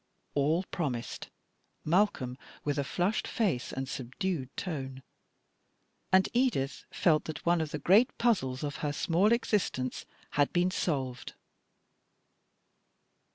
[0.33, 1.29] All promised,
[1.85, 5.03] Malcolm with a flushed face and subdued tone;
[6.11, 10.71] and Edith felt that one of the great puzzles of her small existence had been
[10.71, 11.35] solved.